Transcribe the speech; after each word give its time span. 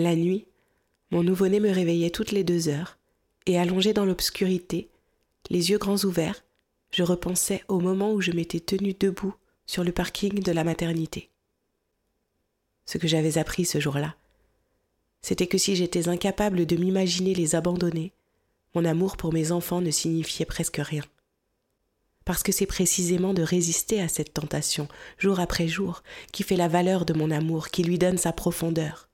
La 0.00 0.16
nuit, 0.16 0.46
mon 1.10 1.22
nouveau-né 1.22 1.60
me 1.60 1.70
réveillait 1.70 2.08
toutes 2.08 2.32
les 2.32 2.42
deux 2.42 2.70
heures, 2.70 2.96
et 3.44 3.58
allongé 3.58 3.92
dans 3.92 4.06
l'obscurité, 4.06 4.88
les 5.50 5.68
yeux 5.68 5.76
grands 5.76 6.02
ouverts, 6.04 6.42
je 6.90 7.02
repensais 7.02 7.62
au 7.68 7.80
moment 7.80 8.14
où 8.14 8.22
je 8.22 8.32
m'étais 8.32 8.60
tenue 8.60 8.94
debout 8.94 9.34
sur 9.66 9.84
le 9.84 9.92
parking 9.92 10.42
de 10.42 10.52
la 10.52 10.64
maternité. 10.64 11.28
Ce 12.86 12.96
que 12.96 13.06
j'avais 13.06 13.36
appris 13.36 13.66
ce 13.66 13.78
jour-là, 13.78 14.16
c'était 15.20 15.46
que 15.46 15.58
si 15.58 15.76
j'étais 15.76 16.08
incapable 16.08 16.64
de 16.64 16.76
m'imaginer 16.76 17.34
les 17.34 17.54
abandonner, 17.54 18.14
mon 18.74 18.86
amour 18.86 19.18
pour 19.18 19.34
mes 19.34 19.52
enfants 19.52 19.82
ne 19.82 19.90
signifiait 19.90 20.46
presque 20.46 20.80
rien. 20.80 21.04
Parce 22.24 22.42
que 22.42 22.52
c'est 22.52 22.64
précisément 22.64 23.34
de 23.34 23.42
résister 23.42 24.00
à 24.00 24.08
cette 24.08 24.32
tentation, 24.32 24.88
jour 25.18 25.40
après 25.40 25.68
jour, 25.68 26.02
qui 26.32 26.42
fait 26.42 26.56
la 26.56 26.68
valeur 26.68 27.04
de 27.04 27.12
mon 27.12 27.30
amour, 27.30 27.68
qui 27.68 27.82
lui 27.82 27.98
donne 27.98 28.16
sa 28.16 28.32
profondeur. 28.32 29.09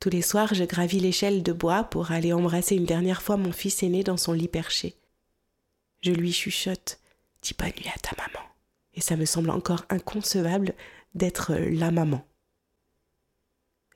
Tous 0.00 0.10
les 0.10 0.22
soirs, 0.22 0.54
je 0.54 0.64
gravis 0.64 1.00
l'échelle 1.00 1.42
de 1.42 1.52
bois 1.52 1.84
pour 1.84 2.12
aller 2.12 2.32
embrasser 2.32 2.76
une 2.76 2.84
dernière 2.84 3.22
fois 3.22 3.36
mon 3.36 3.52
fils 3.52 3.82
aîné 3.82 4.04
dans 4.04 4.16
son 4.16 4.32
lit 4.32 4.48
perché. 4.48 4.94
Je 6.02 6.12
lui 6.12 6.32
chuchote 6.32 7.00
Dis 7.42 7.54
bonne 7.58 7.68
nuit 7.68 7.90
à 7.94 7.98
ta 7.98 8.16
maman. 8.16 8.44
Et 8.94 9.00
ça 9.00 9.16
me 9.16 9.24
semble 9.24 9.50
encore 9.50 9.84
inconcevable 9.88 10.74
d'être 11.14 11.54
la 11.54 11.90
maman. 11.90 12.26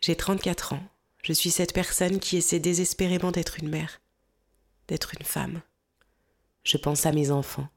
J'ai 0.01 0.17
34 0.17 0.75
ans. 0.75 0.83
Je 1.23 1.33
suis 1.33 1.51
cette 1.51 1.75
personne 1.75 2.19
qui 2.19 2.37
essaie 2.37 2.61
désespérément 2.61 3.31
d'être 3.31 3.59
une 3.59 3.69
mère, 3.69 4.01
d'être 4.89 5.14
une 5.19 5.25
femme. 5.25 5.61
Je 6.64 6.77
pense 6.77 7.07
à 7.07 7.12
mes 7.12 7.31
enfants. 7.31 7.69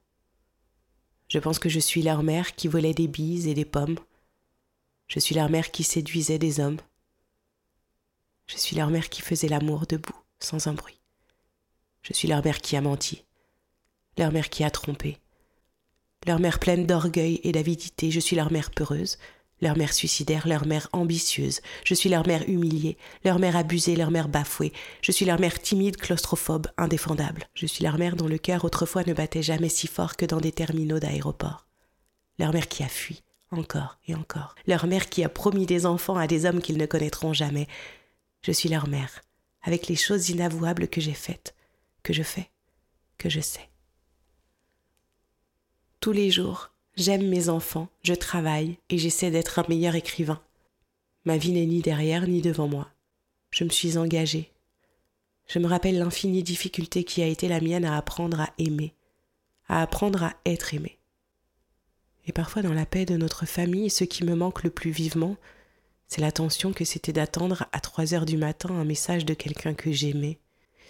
Je 1.28 1.40
pense 1.40 1.60
que 1.60 1.70
je 1.70 1.80
suis 1.80 2.04
leur 2.04 2.24
mère 2.24 2.56
qui 2.56 2.68
volait 2.68 2.94
des 2.94 3.08
bises 3.08 3.48
et 3.48 3.54
des 3.54 3.66
pommes. 3.66 3.98
Je 5.08 5.20
suis 5.20 5.36
leur 5.36 5.50
mère 5.50 5.72
qui 5.72 5.84
séduisait 5.84 6.40
des 6.40 6.60
hommes. 6.60 6.80
Je 8.54 8.60
suis 8.60 8.76
leur 8.76 8.92
mère 8.92 9.10
qui 9.10 9.24
faisait 9.24 9.48
l'amour 9.48 9.88
debout, 9.88 10.16
sans 10.40 10.68
un 10.68 10.74
bruit. 10.74 11.00
Je 12.04 12.14
suis 12.14 12.28
leur 12.28 12.46
mère 12.46 12.62
qui 12.62 12.76
a 12.76 12.82
menti, 12.82 13.24
leur 14.16 14.32
mère 14.32 14.50
qui 14.52 14.64
a 14.64 14.70
trompé, 14.70 15.18
leur 16.28 16.40
mère 16.40 16.60
pleine 16.60 16.86
d'orgueil 16.86 17.42
et 17.44 17.52
d'avidité. 17.52 18.12
Je 18.12 18.20
suis 18.20 18.36
leur 18.36 18.52
mère 18.52 18.70
peureuse, 18.70 19.18
leur 19.60 19.76
mère 19.76 19.92
suicidaire, 19.92 20.48
leur 20.48 20.68
mère 20.68 20.88
ambitieuse. 20.94 21.62
Je 21.84 21.96
suis 21.96 22.10
leur 22.10 22.28
mère 22.28 22.48
humiliée, 22.48 22.96
leur 23.26 23.40
mère 23.40 23.56
abusée, 23.56 23.96
leur 23.96 24.12
mère 24.12 24.30
bafouée. 24.30 24.72
Je 25.02 25.12
suis 25.12 25.26
leur 25.26 25.40
mère 25.40 25.60
timide, 25.60 25.98
claustrophobe, 25.98 26.68
indéfendable. 26.78 27.48
Je 27.56 27.66
suis 27.66 27.84
leur 27.84 27.98
mère 27.98 28.16
dont 28.16 28.28
le 28.28 28.38
cœur 28.38 28.66
autrefois 28.66 29.04
ne 29.04 29.14
battait 29.14 29.42
jamais 29.42 29.70
si 29.70 29.88
fort 29.88 30.16
que 30.16 30.28
dans 30.28 30.40
des 30.40 30.52
terminaux 30.52 31.00
d'aéroport. 31.00 31.66
Leur 32.38 32.54
mère 32.54 32.68
qui 32.68 32.84
a 32.84 32.88
fui, 32.88 33.24
encore 33.50 33.98
et 34.08 34.14
encore. 34.14 34.54
Leur 34.68 34.86
mère 34.86 35.10
qui 35.10 35.24
a 35.24 35.30
promis 35.30 35.66
des 35.66 35.88
enfants 35.88 36.18
à 36.18 36.28
des 36.28 36.46
hommes 36.46 36.62
qu'ils 36.62 36.78
ne 36.78 36.86
connaîtront 36.86 37.34
jamais. 37.34 37.68
Je 38.44 38.52
suis 38.52 38.70
leur 38.70 38.88
mère, 38.88 39.22
avec 39.62 39.88
les 39.88 39.96
choses 39.96 40.30
inavouables 40.30 40.88
que 40.88 41.02
j'ai 41.02 41.14
faites, 41.14 41.56
que 42.04 42.14
je 42.14 42.24
fais, 42.24 42.50
que 43.18 43.30
je 43.30 43.40
sais. 43.40 43.70
Tous 46.02 46.12
les 46.12 46.30
jours, 46.30 46.72
j'aime 46.96 47.28
mes 47.30 47.48
enfants, 47.48 47.88
je 48.04 48.14
travaille 48.14 48.78
et 48.90 48.98
j'essaie 48.98 49.32
d'être 49.32 49.60
un 49.60 49.66
meilleur 49.70 49.96
écrivain. 49.96 50.42
Ma 51.24 51.38
vie 51.38 51.54
n'est 51.54 51.66
ni 51.66 51.82
derrière 51.82 52.28
ni 52.28 52.42
devant 52.42 52.68
moi. 52.68 52.90
Je 53.50 53.64
me 53.64 53.70
suis 53.70 53.98
engagée. 53.98 54.52
Je 55.48 55.60
me 55.60 55.68
rappelle 55.68 55.98
l'infinie 55.98 56.44
difficulté 56.44 57.06
qui 57.06 57.22
a 57.22 57.28
été 57.28 57.48
la 57.48 57.62
mienne 57.62 57.86
à 57.86 57.96
apprendre 57.96 58.42
à 58.42 58.50
aimer, 58.58 58.94
à 59.68 59.82
apprendre 59.82 60.24
à 60.24 60.36
être 60.46 60.74
aimé. 60.74 61.00
Et 62.26 62.34
parfois 62.34 62.62
dans 62.62 62.74
la 62.74 62.86
paix 62.86 63.06
de 63.06 63.16
notre 63.16 63.46
famille, 63.46 63.90
ce 63.90 64.04
qui 64.04 64.26
me 64.26 64.36
manque 64.36 64.64
le 64.64 64.70
plus 64.70 64.92
vivement, 64.92 65.38
c'est 66.14 66.22
l'attention 66.22 66.74
que 66.74 66.86
c'était 66.86 67.12
d'attendre 67.12 67.66
à 67.72 67.80
trois 67.80 68.14
heures 68.14 68.28
du 68.28 68.38
matin 68.38 68.70
un 68.70 68.86
message 68.86 69.26
de 69.26 69.34
quelqu'un 69.34 69.74
que 69.74 69.92
j'aimais. 69.92 70.38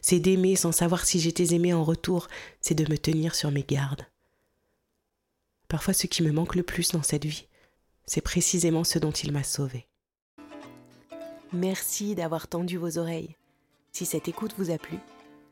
C'est 0.02 0.20
d'aimer 0.20 0.58
sans 0.58 0.74
savoir 0.74 1.06
si 1.06 1.18
j'étais 1.22 1.56
aimé 1.56 1.74
en 1.74 1.86
retour, 1.86 2.28
c'est 2.60 2.76
de 2.76 2.84
me 2.92 2.98
tenir 2.98 3.34
sur 3.34 3.50
mes 3.50 3.64
gardes. 3.64 4.06
Parfois 5.70 5.94
ce 5.94 6.08
qui 6.08 6.24
me 6.24 6.34
manque 6.34 6.56
le 6.56 6.64
plus 6.64 6.92
dans 6.92 7.04
cette 7.04 7.24
vie, 7.24 7.48
c'est 8.06 8.20
précisément 8.20 8.84
ce 8.84 9.00
dont 9.00 9.12
il 9.12 9.32
m'a 9.32 9.46
sauvé. 9.46 9.88
Merci 11.54 12.16
d'avoir 12.16 12.50
tendu 12.50 12.76
vos 12.76 12.98
oreilles. 12.98 13.38
Si 13.94 14.06
cette 14.06 14.28
écoute 14.28 14.56
vous 14.58 14.72
a 14.72 14.78
plu, 14.78 14.98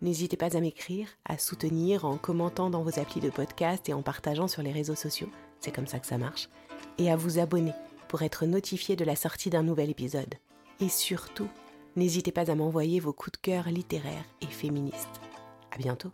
n'hésitez 0.02 0.36
pas 0.36 0.58
à 0.58 0.60
m'écrire, 0.60 1.08
à 1.24 1.38
soutenir 1.38 2.04
en 2.04 2.18
commentant 2.18 2.70
dans 2.70 2.84
vos 2.84 3.00
applis 3.00 3.22
de 3.22 3.30
podcast 3.30 3.88
et 3.88 3.94
en 3.94 4.02
partageant 4.02 4.50
sur 4.50 4.64
les 4.64 4.74
réseaux 4.74 4.96
sociaux, 4.96 5.30
c'est 5.62 5.72
comme 5.74 5.88
ça 5.88 6.00
que 6.00 6.08
ça 6.08 6.18
marche, 6.18 6.50
et 6.98 7.10
à 7.10 7.16
vous 7.16 7.40
abonner 7.40 7.72
pour 8.12 8.24
être 8.24 8.46
notifié 8.46 8.98
de 8.98 9.06
la 9.06 9.16
sortie 9.16 9.50
d'un 9.50 9.64
nouvel 9.64 9.90
épisode. 9.90 10.36
Et 10.82 10.90
surtout, 10.90 11.48
n'hésitez 11.96 12.34
pas 12.34 12.52
à 12.52 12.56
m'envoyer 12.56 13.00
vos 13.00 13.14
coups 13.14 13.40
de 13.40 13.42
cœur 13.42 13.70
littéraires 13.70 14.26
et 14.42 14.48
féministes. 14.48 15.22
À 15.72 15.78
bientôt! 15.78 16.12